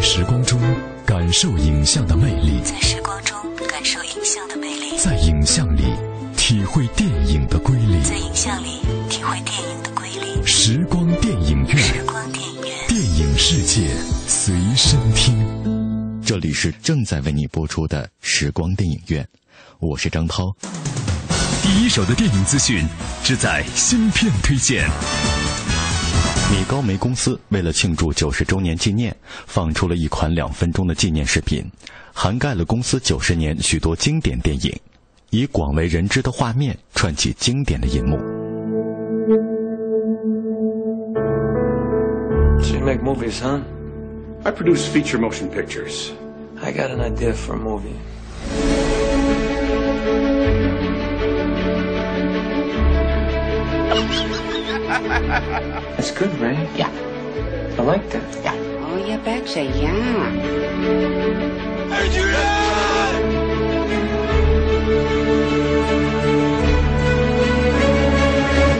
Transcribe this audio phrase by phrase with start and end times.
[0.00, 0.58] 在时光中
[1.04, 3.36] 感受影像的魅力，在时光中
[3.68, 5.82] 感受影像的魅力，在影像里
[6.38, 8.78] 体会电影的瑰丽，在影像里
[9.10, 10.42] 体会电影的瑰丽。
[10.46, 13.94] 时光电影院，时光电影院，电影世界
[14.26, 15.36] 随身听。
[16.24, 19.28] 这里是正在为你播出的时光电影院，
[19.80, 20.50] 我是张涛。
[21.62, 22.86] 第一手的电影资讯，
[23.22, 24.88] 只在芯片推荐。
[26.50, 31.64] 米高梅公司为了庆祝九十周年纪念，放出了一款两分钟的纪念视频，
[32.12, 34.76] 涵盖了公司九十年许多经典电影，
[35.30, 38.18] 以广为人知的画面串起经典的银幕。
[42.60, 43.60] So you make movies, huh?
[44.42, 46.10] I produce feature motion pictures.
[46.60, 48.89] I got an idea for a movie.
[55.10, 56.56] That's good, Ray.
[56.76, 56.88] Yeah.
[57.76, 58.22] I like that.
[58.44, 58.54] Yeah.
[58.82, 59.92] Oh, you betcha, yeah.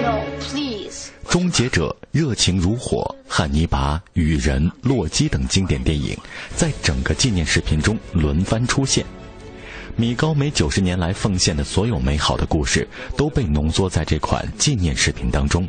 [0.03, 1.11] No, please.
[1.29, 6.17] 终结者、热情如火、汉尼拔、雨人、洛基等经典电影，
[6.55, 9.05] 在整个纪念视频中轮番出现。
[9.97, 15.69] 米高梅九十年来奉献的所有美好的故事，都被浓缩在这款纪念视频当中。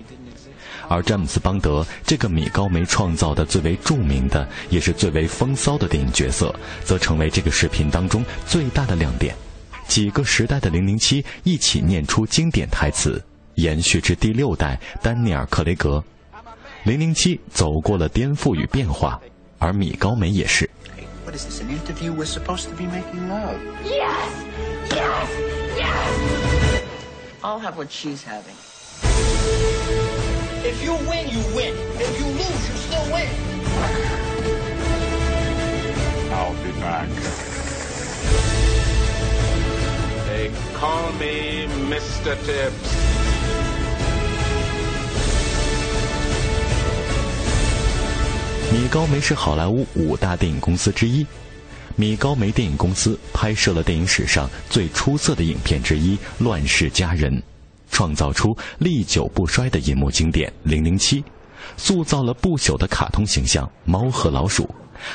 [0.92, 6.54] 而詹姆斯·邦德这个米高梅创造的最为著名的，也是最为风骚的电影角色，
[6.84, 9.34] 则成为这个视频当中最大的亮点。
[9.88, 13.24] 几个时代的零零七一起念出经典台词，
[13.56, 16.04] 延续至第六代丹尼尔·克雷格。
[16.84, 19.18] 零零七走过了颠覆与变化，
[19.60, 20.70] 而米高梅也是。
[21.24, 22.14] What is this, an interview?
[22.14, 23.56] We're supposed to be making love.
[23.86, 24.30] Yes!
[24.90, 25.28] Yes!
[25.78, 26.84] Yes!
[27.42, 28.58] I'll have what she's having.
[30.64, 31.74] If you win, you win.
[31.98, 33.28] If you lose, you still win.
[36.32, 37.10] I'll be back.
[40.28, 42.36] They call me Mr.
[42.46, 43.12] Tibbs.
[48.72, 51.26] 米高梅是好莱坞五大电影公司之一。
[51.96, 57.36] 米高梅电影公司拍摄了电影史上最出色的影片之一《乱世佳人》，
[57.92, 61.22] 创造出历久不衰的银幕经典《零零七》，
[61.78, 64.68] 塑造了不朽的卡通形象猫和老鼠，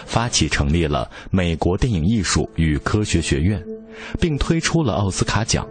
[0.05, 3.61] 发起成立了美国电影艺术与科学学院，
[4.21, 5.67] 并推出了奥斯卡奖。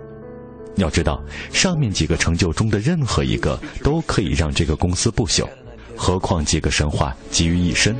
[0.75, 1.23] 要知道，
[1.53, 5.47] 上面几个成就中的任何一个都可以让这个公司不朽。
[5.95, 7.95] 何况几个神话集于一身。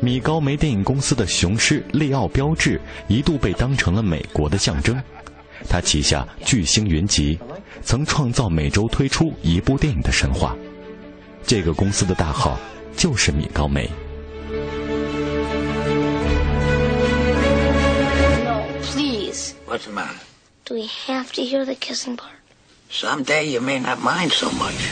[0.00, 5.00] 米高梅电影公司的雄狮利奥标志一度被当成了美国的象征，
[5.68, 7.38] 它旗下巨星云集，
[7.82, 10.56] 曾创造每周推出一部电影的神话。
[11.46, 12.58] 这个公司的大号
[12.96, 13.90] 就是米高梅。
[18.44, 19.54] No, please.
[19.66, 20.16] What's the matter?
[20.64, 22.38] Do we have to hear the kissing part?
[22.90, 24.90] Someday you may not mind so much.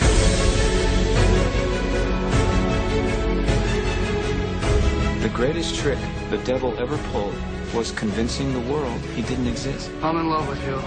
[7.74, 9.90] Was convincing the world he didn't exist.
[10.02, 10.80] I'm in love with you.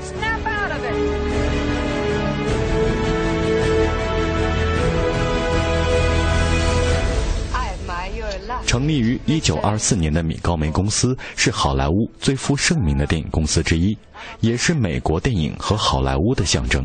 [0.00, 0.94] Snap out of it!
[7.52, 8.64] I admire your love.
[8.64, 13.98] 成立于1924年的米高梅公司是好莱坞最负盛名的电影公司之一，
[14.38, 16.82] 也是美国电影和好莱坞的象征。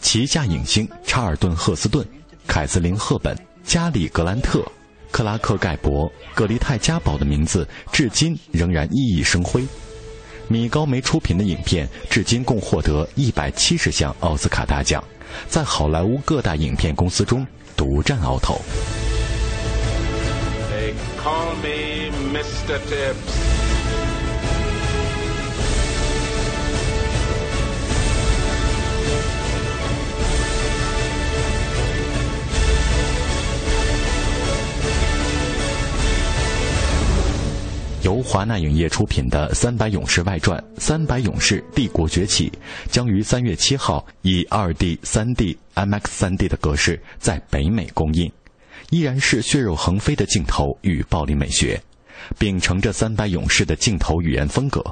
[0.00, 2.06] 旗下影星查尔顿·赫斯顿、
[2.46, 4.64] 凯瑟琳·赫本、加里·格兰特、
[5.12, 9.64] 克拉克·盖博、格利泰·加宝的名字至今仍然熠熠生辉。
[10.48, 15.04] 米高梅出品的影片至今共获得一百七十项奥斯卡大奖，
[15.48, 17.46] 在好莱坞各大影片公司中
[17.76, 18.60] 独占鳌头。
[21.22, 22.80] Call me Mr.
[22.90, 23.71] Tips.
[38.02, 42.50] 由华纳影业出品的《三百勇士外传：三百勇士帝国崛起》
[42.90, 48.30] 将于三月七号以二 D、三 D、MX 三 D 的格式在北美公映，
[48.90, 51.80] 依然是血肉横飞的镜头与暴力美学，
[52.36, 54.84] 秉承着三百勇士的镜头语言风格。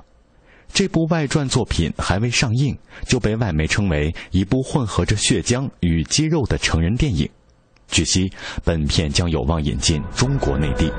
[0.72, 2.78] 这部外传作品还未上映，
[3.08, 7.28] 就被外媒称为一部混合着血浆与肌肉的成人电影。
[7.88, 8.30] 据悉，
[8.62, 10.92] 本片将有望引进中国内地。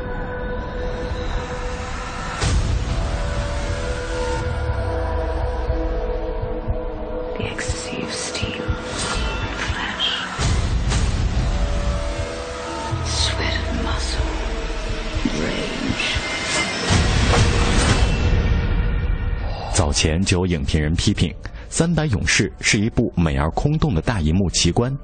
[19.82, 21.28] 早前就有影评人批评
[21.68, 24.96] 《三百勇士》是一部美而空洞的大银幕奇观，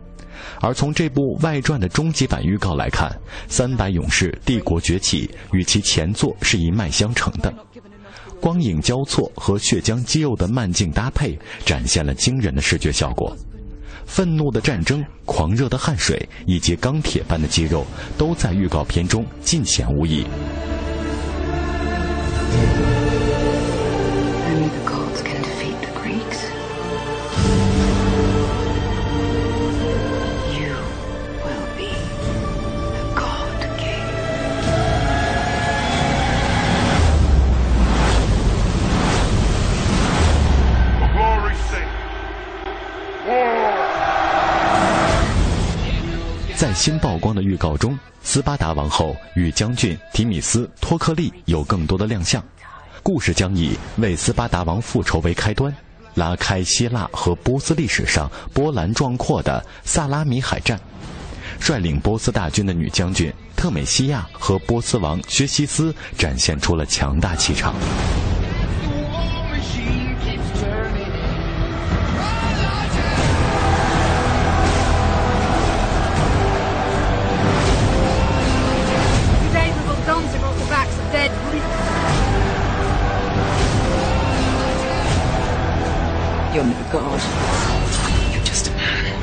[0.62, 3.10] 而从这部外传的终极版预告来看，
[3.48, 7.52] 《三百勇士：帝国崛起》与其前作是一脉相承的。
[8.40, 11.36] 光影交错和血浆肌肉的慢镜搭配，
[11.66, 13.36] 展现了惊人的视觉效果。
[14.06, 17.84] 愤怒的战争、狂热的汗水以及钢铁般的肌肉，
[18.16, 20.24] 都在预告片中尽显无疑。
[46.58, 52.44] 在新曝光的预告中，斯巴达王后与将军提米斯托克利有更多的亮相。
[53.04, 55.72] 故事将以为斯巴达王复仇为开端，
[56.16, 60.80] 拉开希腊和波斯历史上波澜壮阔的萨拉米海战。
[61.60, 67.76] 率领波斯大军的女将军特美西亚和波斯王薛西斯展现出了强大气场。
[86.92, 87.22] God.
[88.34, 89.14] You're just a man.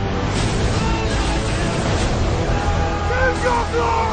[3.44, 4.10] your glory!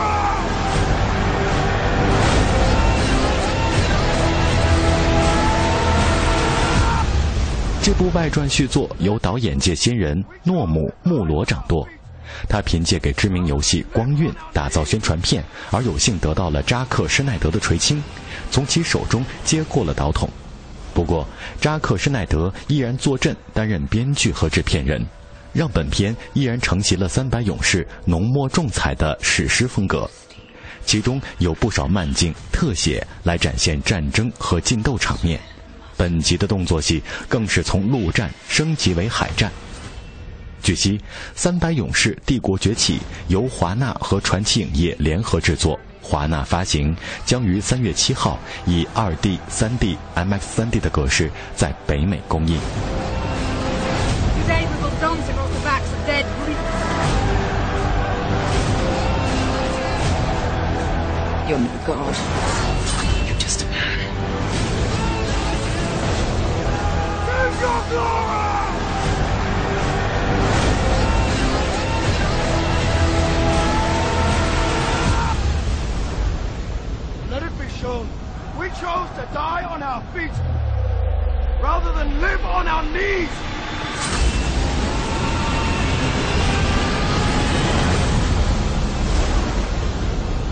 [7.83, 11.88] 这部外传续作由导演界新人诺姆·穆罗掌舵，
[12.48, 18.03] 他凭借给知名游戏《光晕》打造宣传片而有幸得到了扎克·施奈德的垂青，
[18.51, 20.30] 从其手中接过了导筒。
[21.01, 21.27] 不过，
[21.59, 25.03] 扎克·施奈德依然坐镇担任编剧和制片人，
[25.51, 30.07] 让本片依然承袭了《三百勇士》浓墨重彩的史诗风格，
[30.86, 35.39] 其中有不少慢镜、特写来展现战争和竞斗场面。
[35.98, 39.51] 本集的动作戏更是从陆战升级为海战。
[40.62, 41.00] 据悉，
[41.33, 46.95] 《三百勇士：帝国崛起》由华纳和传奇影业联合制作，华纳发行，
[47.25, 52.59] 将于三月七号以二 D、三 D、MX 三 D 的格式在北美公映。
[61.48, 62.15] You're no god.
[63.27, 64.12] You're just a man.
[67.62, 68.50] your glory!
[78.80, 80.32] Chose to die on our feet
[81.62, 83.30] rather than live on our knees.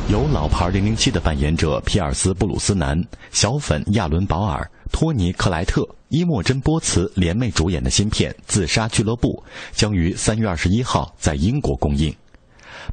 [0.10, 3.00] 由老牌零零七的扮演者皮尔斯·布鲁斯南、
[3.32, 9.44] 小粉亚伦·保尔、托尼·克莱特、伊莫珍·波茨联袂主演的新片《自杀俱乐部》
[9.80, 12.12] 将于三月二十一号在英国公映。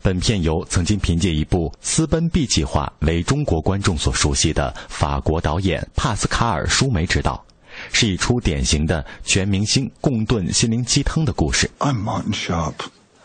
[0.01, 7.43] 本片由曾经凭借一部《私奔 B 计划》为中国观众所熟悉的法国导演帕斯卡尔·舒梅执导，
[7.91, 11.69] 是一出典型的全明星共炖心灵鸡汤的故事。
[11.79, 12.75] I'm Martin Sharp,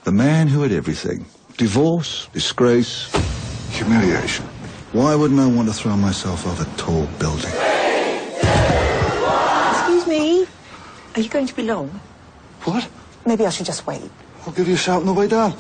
[0.02, 1.20] the man who had everything
[1.56, 3.06] divorce, disgrace,
[3.70, 4.44] humiliation.
[4.92, 7.52] Why wouldn't I want to throw myself off a tall building?
[9.72, 10.46] Excuse me.
[11.14, 12.00] Are you going to be long?
[12.64, 12.88] What?
[13.24, 14.02] Maybe I should just wait.
[14.46, 15.54] I'll give you a shout on the way down.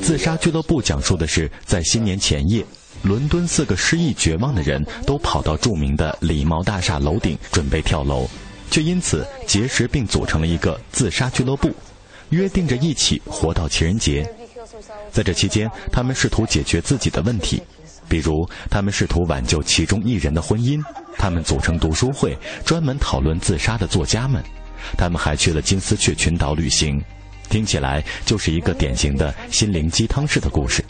[0.00, 2.64] 自杀俱乐部讲述的是，在新年前夜，
[3.02, 8.28] 伦敦四个失意绝望的人都跑到著名的礼貌大厦楼顶准备跳楼，
[8.70, 11.72] 却因此结识并组成了一个自杀俱乐部，
[12.30, 14.28] 约定着一起活到情人节。
[15.10, 17.60] 在这期间，他们试图解决自己的问题，
[18.08, 20.82] 比如他们试图挽救其中一人的婚姻，
[21.16, 24.42] 他们组成读书会，专门讨论自杀的作家们，
[24.96, 27.02] 他们还去了金丝雀群岛旅行。
[27.48, 30.84] 听起来就是一个典型的心灵鸡汤式的故事，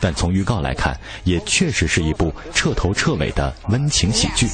[0.00, 4.46] 但从预告来看，也确实是一部彻头彻尾的温情喜剧。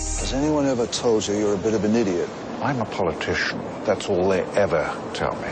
[2.63, 3.59] I'm a politician.
[3.85, 5.47] That's all they ever tell me.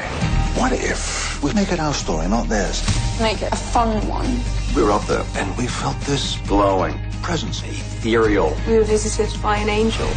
[0.60, 2.84] What if we make it our story, not theirs?
[3.22, 4.28] Make it a fun one.
[4.76, 7.00] We were up there and we felt this Glowing.
[7.22, 7.62] presence.
[7.64, 8.56] Ethereal.
[8.68, 10.08] We were visited by an angel,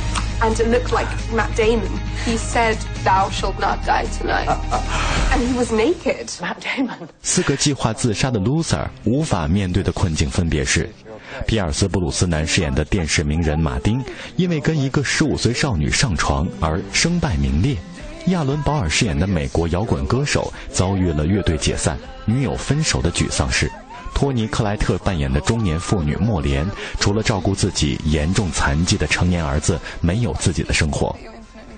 [0.43, 1.91] and it looked like Matt Damon.
[2.25, 4.49] He said, "Thou shalt not die tonight,"
[5.33, 6.31] and he was naked.
[6.41, 7.09] Matt Damon.
[7.23, 10.89] 四个计划自杀的 loser 无法面对的困境分别是：
[11.46, 14.04] 皮尔斯·布鲁斯南饰演的电视名人马丁，
[14.36, 17.76] 因为跟一个十五岁少女上床而身败名裂；
[18.32, 23.68] 亚伦·保尔饰演的美国摇滚歌手遭遇了乐队解散、女友分手的沮丧事；
[24.14, 26.66] 托尼·克莱特扮演的中年妇女莫莲，
[27.00, 31.16] 除了照顾自己严重残疾的成年儿子，没有自己的生活。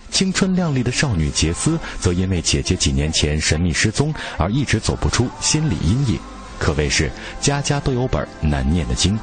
[0.09, 6.19] 青春靓丽的少女杰斯，则因为姐姐几年前神秘失踪而一直走不出心理阴影，
[6.57, 7.11] 可谓是
[7.41, 9.19] 家家都有本难念的经。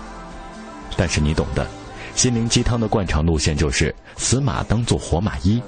[0.96, 1.66] 但是你懂的，
[2.14, 5.60] 心灵鸡汤的惯常路线就是死马当做活马医，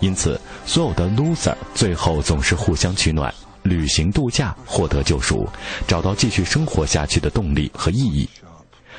[0.00, 3.32] 因此所有的 loser 最后总是互相取暖，
[3.62, 5.46] 旅行度假，获得救赎，
[5.86, 8.28] 找到继续生活下去的动力和意义。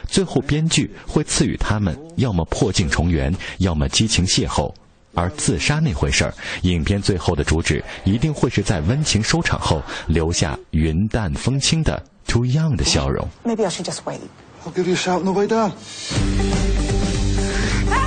[0.07, 4.71] 最后编剧会赐予他们要么破镜重圆，要么激情邂逅。
[5.13, 13.27] 而自杀那回事儿，影片最后的主旨一定会是在温情收场后留下云淡风轻的 too young 的笑容。
[13.43, 14.19] Maybe I should just wait.
[14.65, 15.71] I'll give you a shout on the way down.
[15.71, 15.77] Out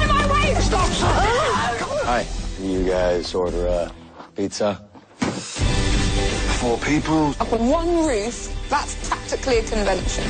[0.03, 0.55] of my way!
[0.61, 0.89] Stop!
[2.05, 2.27] Hi.
[2.61, 3.93] You guys order a
[4.37, 4.77] pizza?
[6.61, 7.35] Four people.
[7.41, 10.25] Up on one roof, that's practically a convention.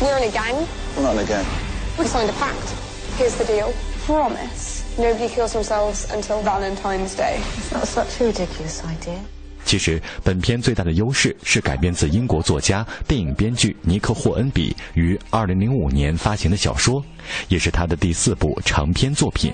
[0.00, 0.66] We're in a gang.
[0.96, 1.46] We're not in a gang.
[1.98, 2.70] We signed a pact.
[3.16, 3.74] Here's the deal.
[4.06, 4.96] Promise.
[4.98, 7.42] Nobody kills themselves until Valentine's Day.
[7.56, 9.24] It's not such a ridiculous idea.
[9.70, 17.00] 其实，本片最大的优势是改编自英国作家、电影编剧尼克·霍恩比于2005年发行的小说，
[17.46, 19.52] 也是他的第四部长篇作品。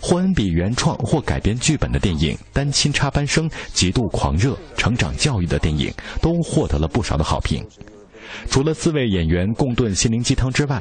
[0.00, 7.66] 霍恩比原创或改编剧本的电影《单亲插班生》《极度狂热》《成长教育》的电影都获得了不少的好评。
[8.48, 10.80] 除了四位演员共炖心灵鸡汤之外，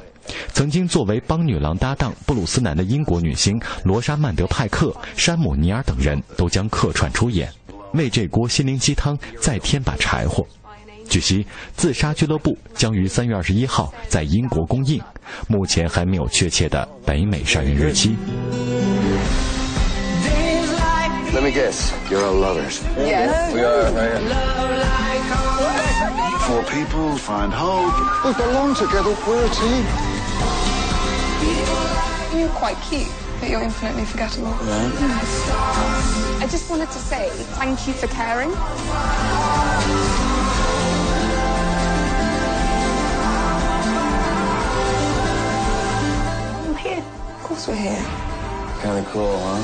[0.54, 7.52] 曾经作为帮女郎搭档布鲁斯南的英国女星罗莎曼德·派克、山姆·尼尔等人都将客串出演，
[7.94, 10.46] 为这锅心灵鸡汤再添把柴火。
[11.10, 11.44] 据悉，
[11.76, 15.02] 《自杀俱乐部》将于三月二十一号在英国公映，
[15.48, 18.16] 目前还没有确切的北美上映日期。
[21.34, 21.92] Let me guess.
[22.10, 22.80] You're all lovers.
[22.96, 23.52] Yes.
[23.54, 23.92] We are.
[26.48, 27.92] Four people find hope.
[28.24, 29.16] We belong together.
[29.28, 29.86] We're a team.
[32.40, 33.08] You're quite cute,
[33.40, 34.54] but you're infinitely forgettable.
[36.43, 38.51] I just wanted to say thank you for caring.
[46.69, 47.03] We're here.
[47.37, 48.05] Of course we're here.
[48.83, 49.61] Kind of cool, huh?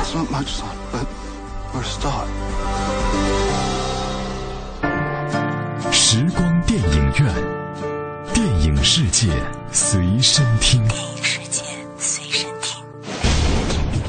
[0.00, 1.06] It's not much, son, but
[1.72, 2.28] we're a start.
[5.90, 7.34] 时光电影院，
[8.34, 9.28] 电影世界
[9.70, 10.86] 随身听。
[10.88, 11.62] 电影世界
[11.96, 12.55] 随身听。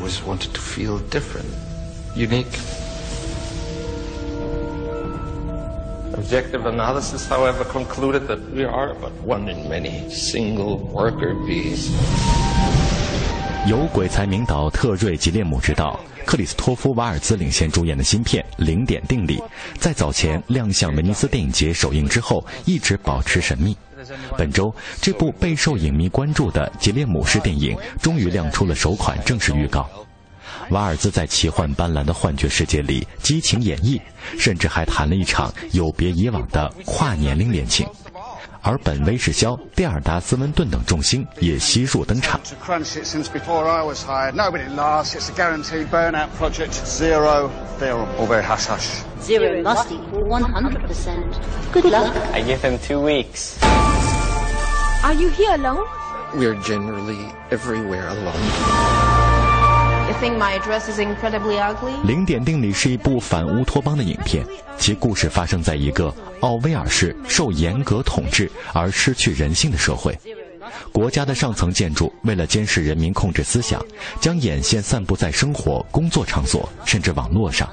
[0.00, 1.46] Always wanted to feel different,
[2.16, 2.58] unique.
[6.14, 11.90] Objective analysis, however, concluded that we are but one in many, single worker bees.
[13.66, 19.36] 由鬼才名导特瑞·吉列姆执导，克里斯托夫·瓦尔兹领衔主演的新片《零点定理》，
[19.78, 23.76] 在早前亮相威尼斯电影节首映之后，一直保持神秘。
[24.36, 29.88] 本周，这部备受影迷关注的吉列姆式电影终于亮出了首款正式预告。
[30.70, 34.00] 瓦尔兹在奇幻斑斓的幻觉世界里激情演绎，
[34.38, 37.86] 甚至还谈了一场有别以往的跨年龄恋情。
[38.61, 42.39] 而本·威士肖、蒂尔达·斯温顿等众星也悉数登场。
[42.43, 44.33] To crunch it since before I was hired.
[44.33, 45.15] Nobody lasts.
[45.15, 46.73] It's a guaranteed burnout project.
[46.85, 47.49] Zero
[47.79, 48.07] theorem.
[48.17, 49.03] All very hush hush.
[49.21, 51.71] Zero must equal 100%.
[51.71, 52.15] Good luck.
[52.33, 53.57] I give him two weeks.
[55.03, 55.85] Are you here alone?
[56.33, 59.18] We're generally everywhere alone.
[62.04, 64.44] 零点定理是一部反乌托邦的影片，
[64.76, 70.18] 其故事发生在一个奥威尔式受严格统治而失去人性的社会。
[70.92, 73.80] 国家的上层建筑为了监视人民、控制思想，
[74.20, 77.68] 将眼线散布在生活、工作场所，甚至网络上。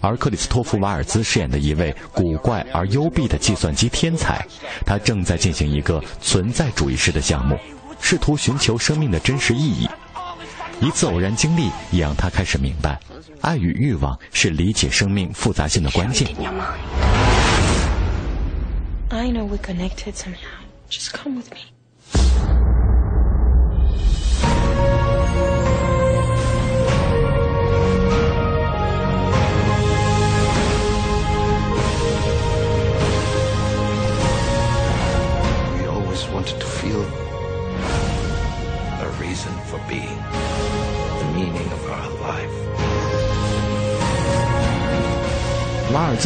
[0.00, 4.44] 而克里斯托弗·瓦尔兹饰演的一位古怪而幽闭的计算机天才，
[4.86, 7.58] 他正在进行一个存在主义式的项目，
[8.00, 9.88] 试图寻求生命的真实意义。
[10.80, 12.98] 一次偶然经历也让他开始明白，
[13.42, 16.28] 爱与欲望是理解生命复杂性的关键。
[19.10, 20.60] I know we're connected somehow.
[20.88, 22.69] Just come with me.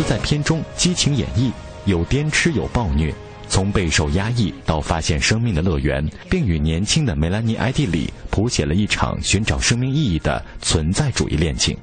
[0.07, 1.51] 在片中激情演绎，
[1.87, 3.13] 有颠痴有暴虐，
[3.49, 11.75] 从备受压抑到发现生命的乐园，并与年轻的梅兰妮·艾蒂里谱写了一场寻找生命意义的存在主义恋情。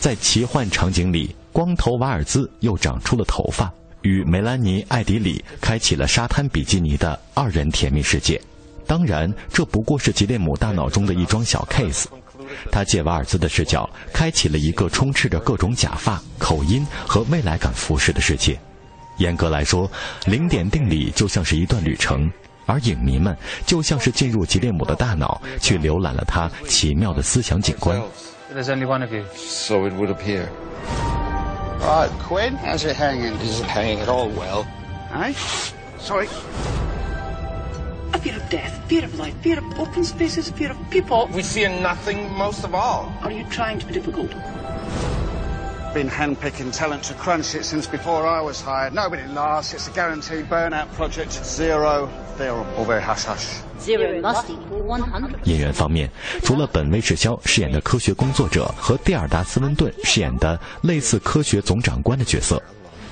[0.00, 8.40] 在奇幻场景里，光头瓦尔兹又长出了头发，与梅兰妮·艾迪里开启了沙滩比基尼的二人甜蜜世界。
[8.84, 12.06] 当然，这不过是吉列姆大脑中的一桩小 case。
[12.70, 18.58] 他借瓦尔兹的视角，开启了一个充斥着各种假发、口音和未来感服饰的世界。
[19.18, 19.90] 严格来说，
[20.26, 22.30] 零点定理就像是一段旅程，
[22.66, 23.36] 而影迷们
[23.66, 28.00] 就像是进入吉列姆的大脑，去浏览了他奇妙的思想景观。
[28.54, 29.24] There's only one of you.
[29.34, 30.48] So it would appear.
[31.80, 33.34] Right, Quinn, how's it hanging?
[33.42, 34.64] Is it hanging at all well.
[35.12, 35.32] Eh?
[36.00, 36.28] Sorry.
[38.12, 41.28] A fear of death, fear of life, fear of open spaces, fear of people.
[41.34, 43.12] We fear nothing most of all.
[43.22, 44.30] Are you trying to be difficult?
[45.94, 48.94] Been handpicking talent to crunch it since before I was hired.
[48.94, 49.74] Nobody lasts.
[49.74, 51.32] It's a guaranteed burnout project.
[51.44, 52.66] Zero theorem.
[52.76, 53.62] All very hush hush.
[53.80, 55.44] Zero must equal 100.
[55.44, 56.10] 演员方面，
[56.42, 62.62] 除了本·威士肖饰演的科学工作者和蒂尔达·斯温顿饰演的类似科学总长官的角色，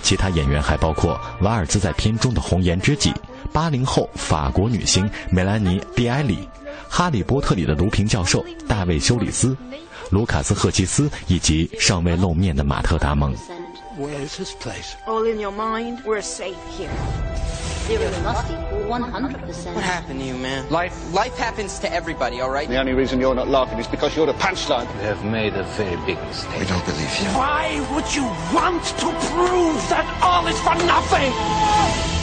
[0.03, 3.13] 其他演员还包括瓦尔兹在片中的红颜知己、
[3.56, 6.38] 八零后法国女星梅兰妮·蒂埃里、《
[6.90, 9.56] 哈利波特》里的卢平教授大卫·休里斯、
[10.10, 13.36] 卢卡斯·赫奇斯以及尚未露面的马特·达蒙。
[13.98, 14.96] Where's this place?
[15.06, 16.90] All in your mind, we're safe here.
[17.88, 19.76] Zero must equal 100%.
[19.76, 20.70] What happened to you, man?
[20.70, 22.70] Life, life happens to everybody, all right?
[22.70, 24.88] The only reason you're not laughing is because you're the punchline.
[24.96, 26.60] You have made a very big mistake.
[26.60, 27.28] We don't believe you.
[27.36, 32.15] Why would you want to prove that all is for nothing?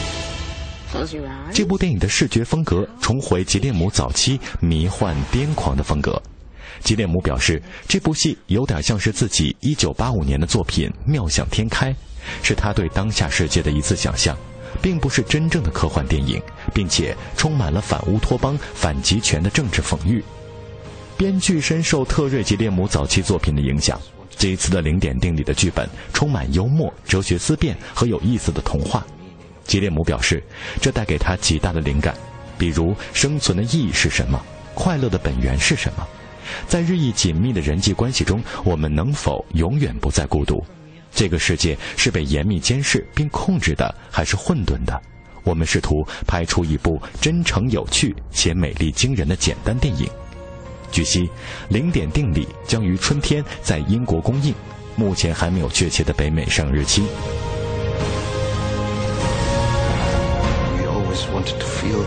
[1.52, 6.20] 这部电影的视觉风格重回吉列姆早期迷幻癫狂的风格。
[6.82, 11.92] 吉列姆表示，这部戏有点像是自己1985年的作品《妙想天开》，
[12.42, 14.36] 是他对当下世界的一次想象，
[14.82, 16.42] 并不是真正的科幻电影，
[16.74, 20.22] 并且充满了反乌托邦、反极权的政治讽喻。
[21.16, 23.98] 编剧深受特瑞·吉列姆早期作品的影响，
[24.36, 29.06] 这一次的零点定理的剧本充满幽默、哲学思辨和有意思的童话。
[29.64, 30.42] 吉列姆表示，
[30.80, 32.14] 这带给他极大的灵感，
[32.56, 34.40] 比如生存的意义是什么，
[34.74, 36.06] 快乐的本源是什么，
[36.68, 40.64] 在日益紧密的人际关系中，我们能否永远不再孤独？
[41.12, 45.00] 这个世界是被严密监视并控制的，还是混沌的？
[45.44, 50.08] 我们试图拍出一部真诚、有趣且美丽惊人的简单电影。
[50.90, 51.26] 据悉，
[51.68, 54.54] 《零点定理》将于春天在英国公映，
[54.96, 57.04] 目前还没有确切的北美上映日期。
[61.34, 62.00] Wanted to feel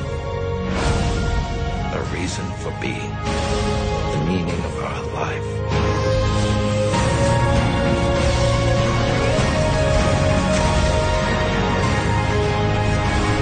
[1.91, 3.11] a reason for being,
[4.13, 5.47] the meaning of our life.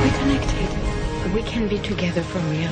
[0.01, 0.69] We're connected,
[1.21, 2.71] but we can be together for real.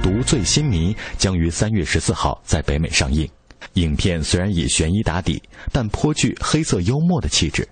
[0.02, 3.28] 《独醉心迷》将于三月十四号在北美上映。
[3.74, 7.68] 影片虽然以悬疑打底，但颇具黑色幽默的气质，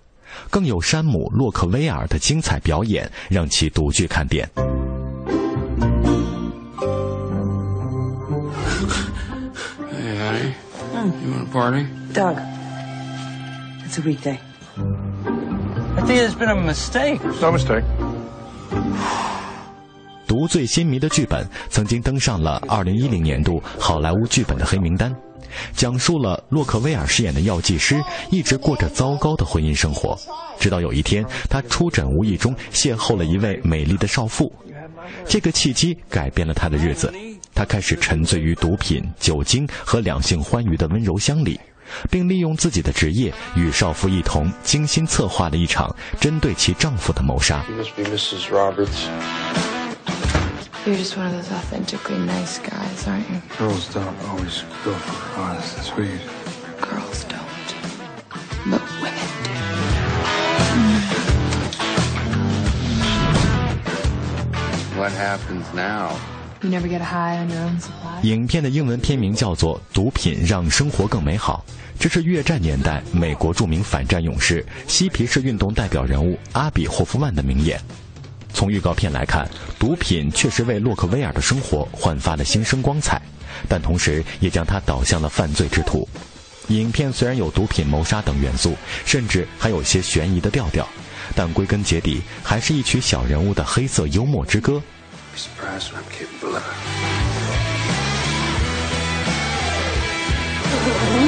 [0.51, 4.49] 更有山姆·洛克威尔的精彩表演，让其独具看点。
[9.93, 10.53] Hey, honey.
[11.25, 11.87] You want a party?
[12.13, 12.37] Doug,
[13.87, 14.39] it's a weekday.
[15.97, 17.21] I think there's been a mistake.
[17.41, 17.83] No mistake.
[20.27, 25.15] 《独醉心迷》的剧本曾经登上了2010年度好莱坞剧本的黑名单，
[25.75, 30.19] 讲述了洛克威尔饰演的药剂师一直过着糟糕的婚姻生活，
[30.59, 34.53] 直到有一天他出诊无意中邂逅了一位美丽的少妇，
[35.27, 37.13] 这个契机改变了他的日子，
[37.55, 41.59] 他开始沉醉于毒品、酒精和两性欢愉的温柔乡里。
[42.11, 45.91] 并利用自己的职业与少妇一同精心策划了一场
[46.21, 47.65] 针对其丈夫的谋杀。
[50.87, 53.43] You're just one of those authentically nice guys, aren't you?
[53.59, 56.21] Girls don't always go for honest and sweet.
[56.81, 57.45] Girls don't.
[58.71, 59.51] But women do.
[64.99, 66.17] What happens now?
[66.63, 68.21] You never get high on your own supply.
[68.23, 71.65] 影片的英文片名叫做《毒品让生活更美好》，
[72.01, 77.79] 这是越战年代美国著名反战勇士、嬉皮士运动代表人物阿比霍夫曼的名言。
[78.59, 83.23] 从预告片来看，毒品确实为洛克威尔的生活焕发了新生光彩，
[83.69, 86.09] 但同时也将他导向了犯罪之途。
[86.67, 90.85] 影片虽然有毒品谋杀等元素，甚至还有些悬疑的调调，
[91.37, 94.83] 但归根结底还是一曲小人物的黑色幽默之歌。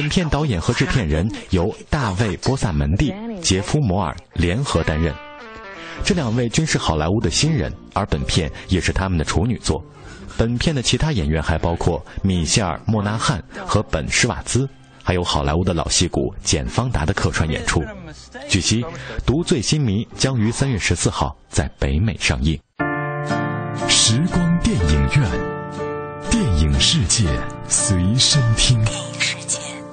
[0.00, 5.14] 本片导演和制片人由大卫·波萨门蒂、杰夫·摩尔联合担任，
[6.02, 9.84] 这两位均是好莱坞的新人，而本片也是他们的处女作。
[10.38, 14.66] 本片的其他演员还包括米歇尔·莫纳汉和本·施瓦兹，
[15.02, 17.84] 还有好莱坞的老戏骨简·方达的客串演出。
[18.48, 18.82] 据悉，
[19.26, 22.58] 《独醉新迷》将于三月十四号在北美上映。
[23.86, 25.30] 时光电影院，
[26.30, 27.26] 电影世界
[27.68, 28.82] 随身听。
[28.86, 29.58] 电影世界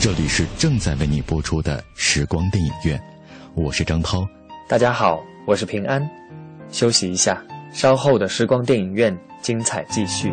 [0.00, 2.98] 这里是正在为你播出的时光电影院，
[3.52, 4.26] 我是张涛。
[4.66, 6.02] 大家好，我是平安。
[6.70, 7.38] 休息一下，
[7.70, 9.14] 稍后的时光电影院。
[9.42, 10.32] 精彩继续。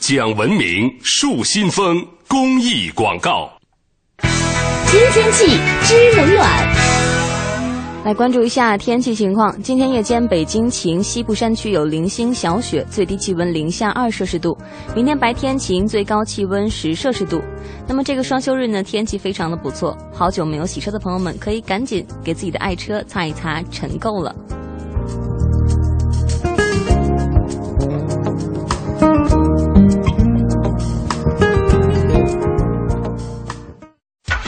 [0.00, 3.50] 讲文明树新风公益广告。
[4.86, 6.68] 知天气知冷暖，
[8.06, 9.54] 来关注一下天气情况。
[9.62, 14.56] 今天夜间北京晴，西部山区有零星小雪，最低气温零下二摄氏度。
[14.96, 17.38] 明天白天晴，最高气温十摄氏度。
[17.86, 19.94] 那么这个双休日呢，天气非常的不错。
[20.14, 24.34] 好久没有洗车的朋友们，可以赶紧给自己的爱车擦一擦尘垢了。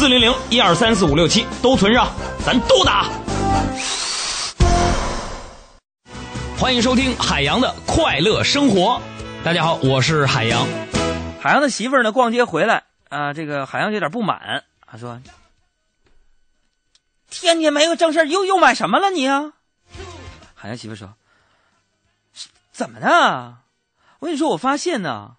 [0.00, 2.10] 四零零一二三四五六七都存上，
[2.42, 3.04] 咱都打。
[6.58, 8.98] 欢迎收听海洋的快乐生活。
[9.44, 10.66] 大家好，我是海洋。
[11.38, 15.20] 海洋的媳妇儿呢，逛街回来啊，这个海洋有点不满，他说
[17.28, 19.52] ：“天天没个正事又又买什么了你啊？”
[20.56, 21.12] 海洋媳妇说
[22.72, 23.58] ：“怎么呢？
[24.20, 25.32] 我跟你说，我发现呢，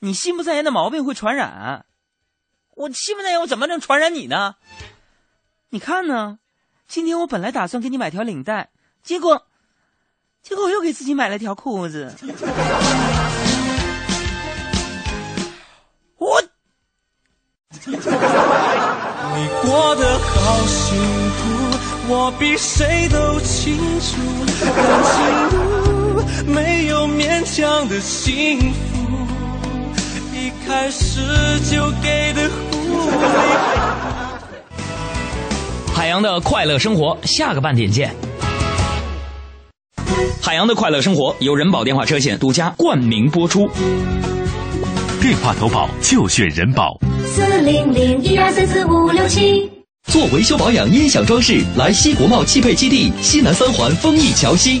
[0.00, 1.86] 你心不在焉的毛病会传染。”
[2.80, 4.54] 我心不在焉，我怎么能传染你呢？
[5.68, 6.38] 你看呢？
[6.88, 8.70] 今天我本来打算给你买条领带，
[9.02, 9.46] 结果，
[10.42, 12.14] 结果我又给自己买了条裤子。
[16.16, 16.40] 我，
[17.84, 17.98] 你
[19.62, 20.96] 过得好幸
[21.32, 21.44] 福，
[22.08, 24.16] 我比谁都清楚。
[24.74, 25.14] 感情
[26.14, 26.22] 路
[26.54, 28.99] 没有勉强的幸福，
[30.70, 31.20] 开始
[31.68, 32.48] 就给的。
[35.92, 38.14] 海洋的快乐生活，下个半点见。
[40.40, 43.68] 海洋的快乐生活由人保电话车险独家冠名播出，
[45.20, 46.96] 电话投保就选人保。
[47.26, 49.68] 四零零一二三四五六七。
[50.04, 54.80] 做维修保养、音响装饰，来西国贸汽配基地西南三环丰益桥西。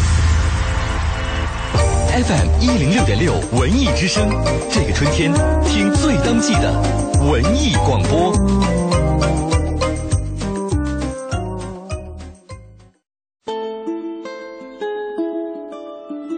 [2.11, 4.27] FM 一零六点六文艺之声，
[4.69, 5.31] 这个春天
[5.63, 6.73] 听最当季的
[7.31, 8.33] 文艺广播。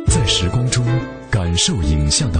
[0.06, 0.86] 在时光中
[1.32, 2.40] 感受影像的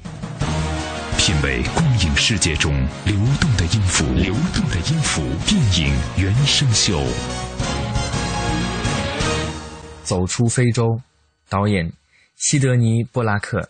[1.23, 2.73] 品味光影世界中
[3.05, 6.99] 流动的音符，流动的音符，电影原声秀。
[10.03, 10.99] 走出非洲，
[11.47, 11.93] 导演
[12.37, 13.69] 西德尼·波拉克，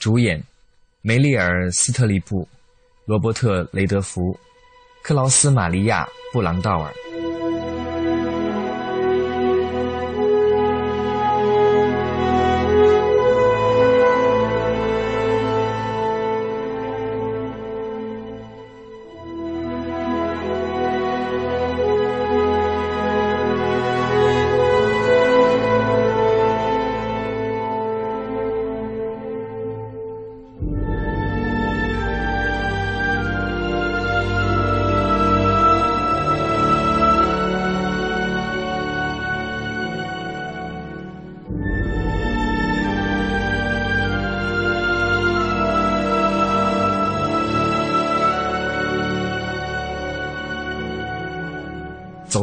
[0.00, 0.42] 主演
[1.02, 2.48] 梅丽尔·斯特里普、
[3.04, 4.36] 罗伯特·雷德福、
[5.04, 6.92] 克劳斯·玛利亚·布朗道尔。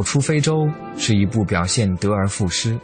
[0.10, 0.68] 出非洲
[0.98, 2.76] 是一部表现得而复失、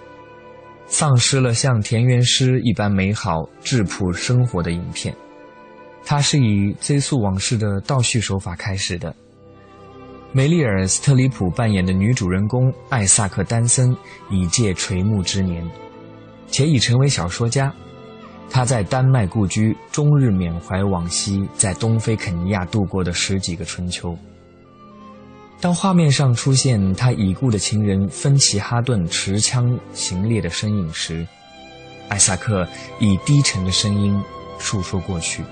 [0.86, 5.12] 丧失了像田园诗一般美好质朴生活的影片。
[6.06, 9.12] 它是以追溯往事的倒叙手法开始的。
[10.34, 13.98] 梅丽尔·斯特里普扮演的女主人公艾萨克·丹森
[14.30, 15.68] 已届垂暮之年，
[16.48, 17.74] 且已成为小说家。
[18.52, 24.16] 他在丹麦故居终日缅怀往昔在东非肯尼亚度过的十几个春秋。
[25.62, 31.26] 当画面上出现他已故的情人芬奇哈顿持枪行猎的身影时，
[32.08, 32.68] 艾萨克
[33.00, 34.22] 以低沉的声音
[34.60, 35.44] 述说过去。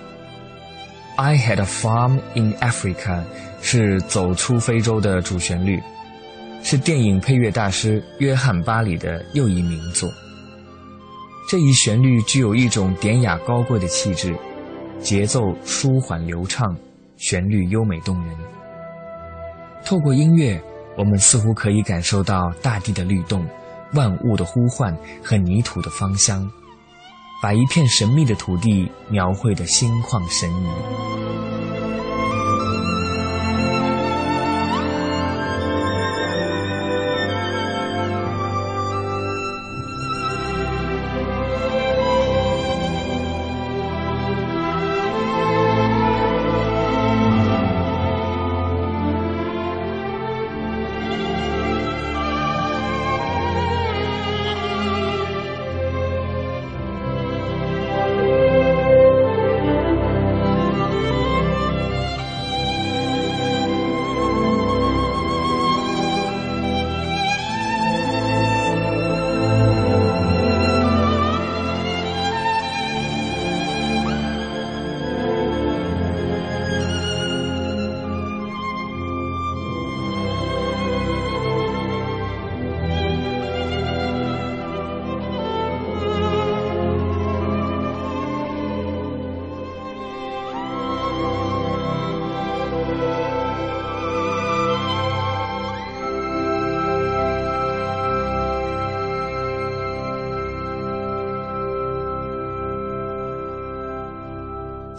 [1.16, 3.24] I had a farm in Africa
[3.62, 5.82] 是走出非洲的主旋律，
[6.64, 10.10] 是电影配乐大师约翰巴里的又一名作。
[11.50, 14.36] 这一旋律具有一种典雅高贵的气质，
[15.02, 16.76] 节奏舒缓流畅，
[17.18, 18.36] 旋律优美动人。
[19.86, 20.62] 透过音乐，
[20.98, 23.46] 我们似乎可以感受到大地的律动、
[23.94, 26.50] 万物的呼唤和泥土的芳香，
[27.42, 30.68] 把一片神秘的土地描绘得心旷神怡。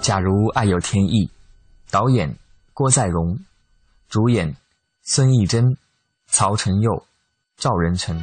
[0.04, 1.30] 假如爱有天意，
[1.90, 2.36] 导演
[2.74, 3.38] 郭在荣，
[4.06, 4.54] 主演
[5.02, 5.78] 孙艺珍、
[6.26, 7.06] 曹承佑、
[7.56, 8.22] 赵仁成。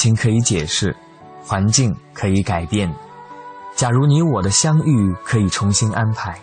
[0.00, 0.96] 情可以解释，
[1.42, 2.90] 环境可以改变。
[3.76, 6.40] 假如你我的相遇可以重新安排，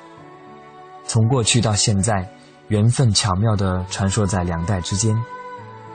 [1.06, 2.30] 从过去到现在，
[2.68, 5.20] 缘分巧妙地传说在两代之间。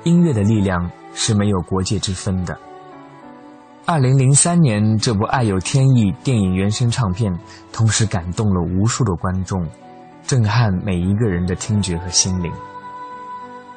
[0.02, 2.58] 音乐的力量是没有国界之分的。
[3.86, 7.32] 二零零三年，这部《爱有天意》电影原声唱片，
[7.72, 9.64] 同时感动了无数的观众，
[10.26, 12.52] 震撼每一个人的听觉和心灵。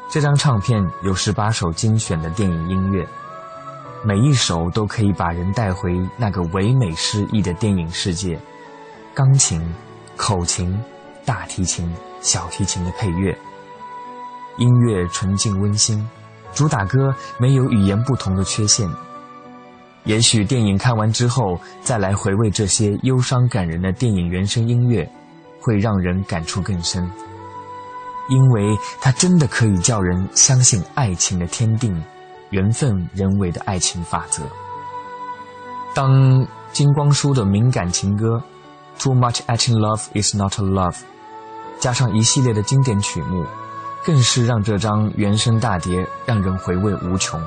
[0.10, 3.08] 这张唱片有十八首精选的电影音乐，
[4.08, 8.40] 每一首都可以把人带回那个唯美诗意的电影世界。
[9.16, 9.60] 钢琴、
[10.16, 10.80] 口琴、
[11.26, 11.92] 大提琴、
[12.22, 13.36] 小提琴的配乐。
[14.58, 16.08] 音乐纯净温馨，
[16.54, 18.88] 主打歌没有语言不同的缺陷。
[20.04, 25.10] 也许电影看完之后，再来回味这些忧伤感人的电影原声音乐，
[25.60, 27.10] 会让人感触更深。
[28.30, 32.04] 因为它真的可以叫人相信爱情的天定，
[32.56, 34.42] 缘分人为的爱情法则。
[35.94, 38.42] 当金光洙的敏感情歌
[39.04, 40.92] 《Too Much Acting Love Is Not Love》，
[41.80, 43.46] 加上一系列的经典曲目。
[44.06, 47.42] 更是让这张原声大碟让人回味无穷。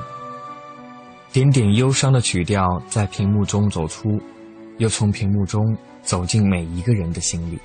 [1.31, 4.09] 点点忧伤的曲调在屏幕中走出，
[4.77, 5.63] 又从屏幕中
[6.01, 7.57] 走进每一个人的心里。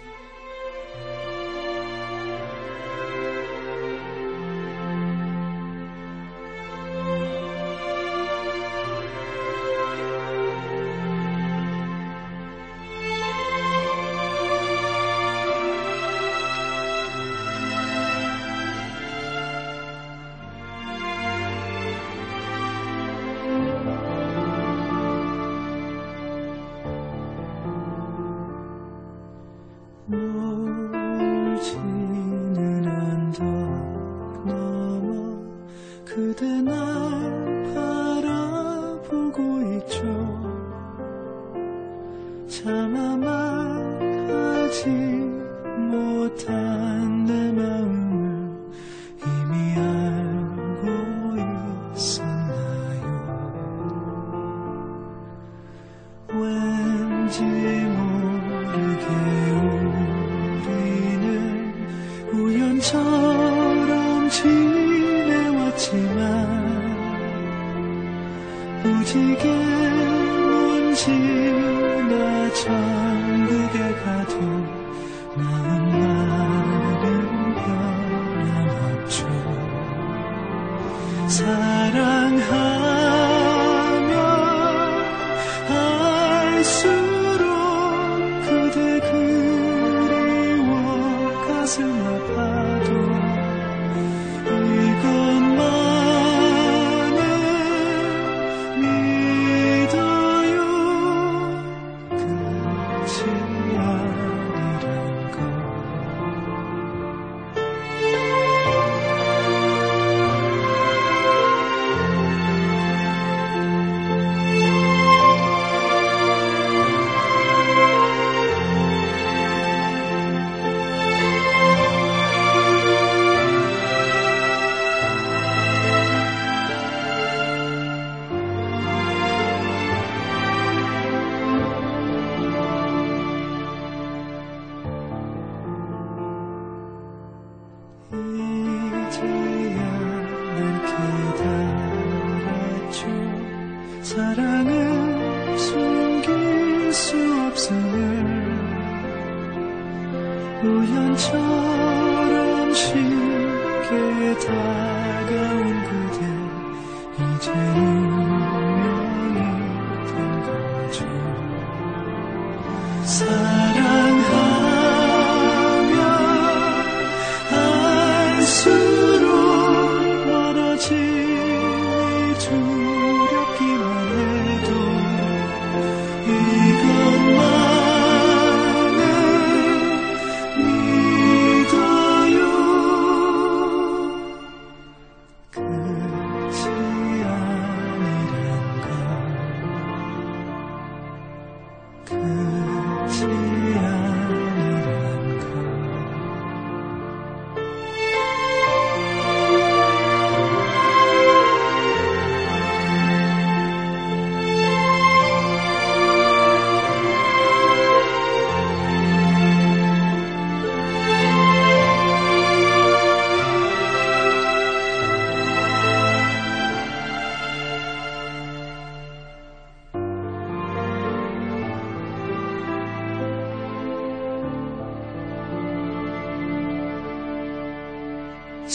[30.34, 30.83] 哦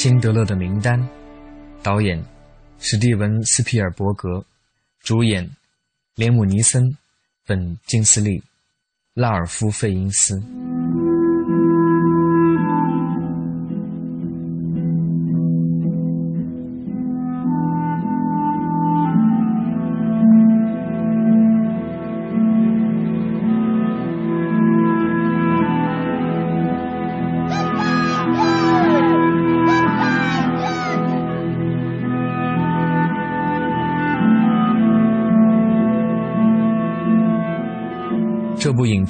[0.02, 0.98] 辛德勒的名单》，
[1.84, 2.24] 导演
[2.80, 4.46] 史蒂文·斯皮尔伯格，
[5.02, 5.46] 主演
[6.16, 6.96] 连姆·尼森、
[7.46, 8.42] 本·金斯利、
[9.14, 10.42] 拉尔夫·费因斯。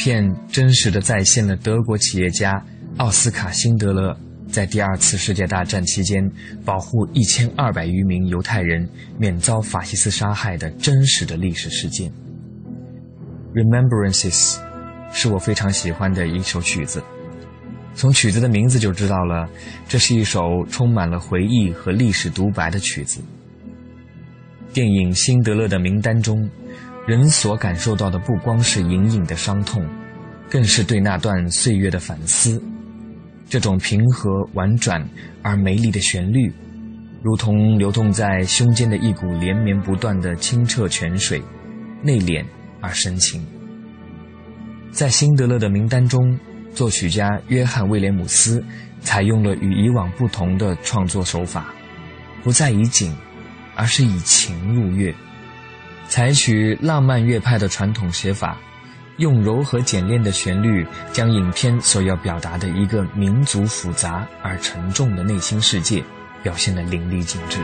[0.09, 2.65] 片真实的再现了德国企业家
[2.97, 6.27] 奥斯卡·辛德勒在第二次世界大战期间
[6.65, 8.89] 保护一千二百余名犹太人
[9.19, 12.11] 免遭法西斯杀害的真实的历史事件。
[13.53, 14.57] Remembrances
[15.11, 17.03] 是我非常喜欢的一首曲子，
[17.93, 19.47] 从曲子的名字就知道了，
[19.87, 23.21] 这是一首充满了回忆和历史独白的曲子。
[24.73, 26.49] 电影《辛德勒的名单》中。
[27.07, 29.83] 人所感受到的不光是隐隐的伤痛，
[30.49, 32.61] 更是对那段岁月的反思。
[33.47, 35.07] 这种平和、婉转
[35.41, 36.53] 而美丽的旋律，
[37.23, 41.41] 如同流动在胸间的一股连绵不断的清澈泉水，
[42.03, 42.45] 内敛
[42.79, 43.45] 而深情。
[44.91, 46.37] 在辛德勒的名单中，
[46.73, 48.63] 作曲家约翰·威廉姆斯
[49.01, 51.73] 采用了与以往不同的创作手法，
[52.43, 53.15] 不再以景，
[53.75, 55.13] 而是以情入乐。
[56.07, 58.59] 采取浪漫乐派的传统写法，
[59.19, 66.03] 用柔和简练的旋律，将影片所要表达的一个民族复杂而沉重的内心世界，
[66.41, 67.59] 表现得淋漓尽致。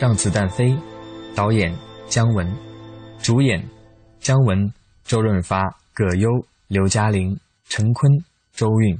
[0.00, 0.74] 让子弹飞，
[1.34, 1.70] 导演
[2.08, 2.50] 姜文，
[3.20, 3.62] 主演
[4.18, 4.72] 姜文、
[5.04, 5.60] 周润发、
[5.92, 6.30] 葛优、
[6.68, 7.38] 刘嘉玲、
[7.68, 8.10] 陈坤、
[8.54, 8.98] 周韵。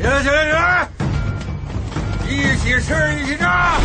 [0.00, 0.88] 行行行，
[2.26, 3.76] 一起吃一起炸。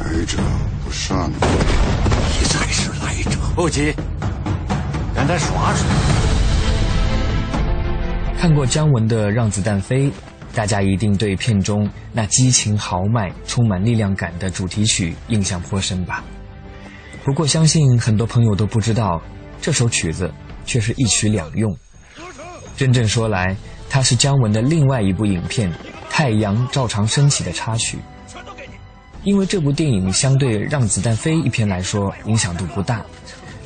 [0.00, 0.36] 来者
[0.84, 3.94] 不善，你才是来者不急，
[5.14, 5.86] 让他耍耍。
[8.36, 10.10] 看过姜文的《让子弹飞》，
[10.54, 16.22] 大家一定对片中那激情豪迈、充满力量感的主题曲印象颇深吧？
[17.24, 19.22] 不过，相信很多朋友都不知道，
[19.60, 20.32] 这首曲子
[20.66, 21.74] 却是一曲两用。
[22.76, 23.56] 真正说来，
[23.88, 25.72] 它是姜文的另外一部影片
[26.10, 27.98] 《太阳照常升起》的插曲。
[29.22, 33.00] 因为这部电影相对《让子弹飞》一篇来说影响度不大，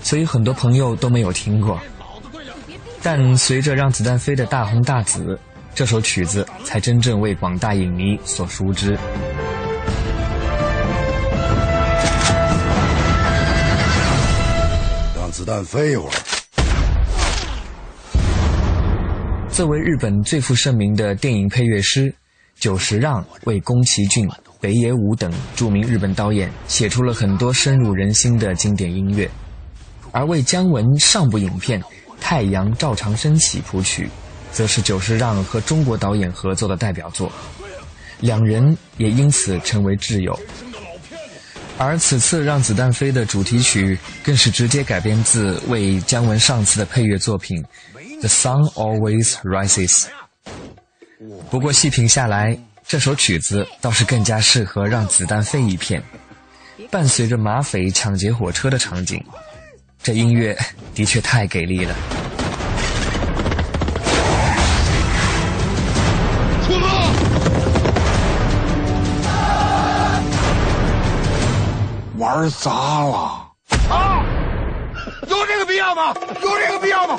[0.03, 1.81] 所以很多朋友都没有听过。
[3.03, 5.39] 但随着《让子弹飞》的大红大紫，
[5.77, 8.99] 这首曲子才真正为广大影迷所熟知。
[15.15, 16.13] 让子弹飞一会儿。
[19.51, 22.15] 作为日本最负盛名的电影配乐师，
[22.59, 24.27] 久石让为宫崎骏、
[24.59, 29.31] 北野武等著名日本导演写出了很多深入人心的经典音乐，
[30.11, 31.83] 而为姜文上部影片。
[32.19, 34.09] 太阳照常升起谱曲，
[34.57, 37.31] 则是久石让和中国导演合作的代表作，
[38.21, 40.35] 两人也因此成为挚友。
[41.77, 47.63] 而此次《让子弹飞》的主题曲更是直接改编自为姜文上次的配乐作品
[48.21, 50.05] 《The Sun Always Rises》。
[51.51, 56.03] 不过细品下来，这首曲子倒是更加适合让子弹飞一片，
[56.91, 59.23] 伴随着马匪抢劫火车的场景。
[60.03, 60.57] 这音乐
[60.95, 61.95] 的确太给力了！
[72.37, 73.51] 玩砸了！
[73.89, 74.23] 啊！
[75.27, 76.15] 有这个必要吗？
[76.43, 77.19] 有这个必要吗？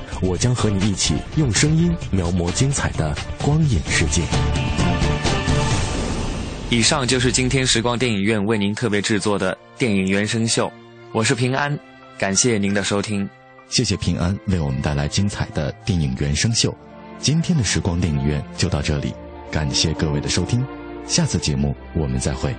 [0.21, 4.21] 我将和你一起用声音描摹精彩的光影世界。
[6.69, 10.71] 以上就是今天时光电影院为您特别制作的电影原声秀，
[11.11, 11.77] 我是平安，
[12.17, 13.27] 感谢您的收听，
[13.67, 16.73] 谢谢平安为我们带来精彩的电影原声秀。
[17.19, 19.13] 今天的时光电影院就到这里，
[19.51, 20.65] 感谢各位的收听，
[21.05, 22.55] 下次节目我们再会。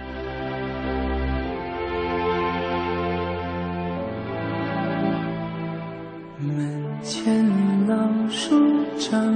[6.39, 7.42] 门前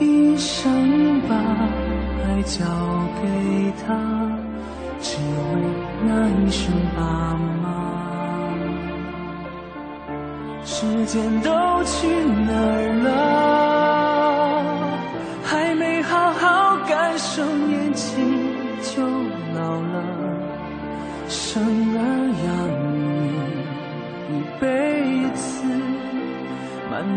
[0.00, 1.34] 一生把
[2.24, 2.64] 爱交
[3.22, 3.86] 给他。
[5.00, 5.62] 只为
[6.04, 7.00] 那一声爸
[7.62, 7.66] 妈，
[10.64, 11.50] 时间都
[11.84, 12.08] 去
[12.46, 13.47] 哪儿了？